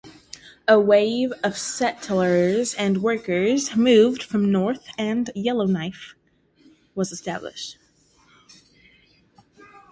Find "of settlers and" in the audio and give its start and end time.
1.43-3.03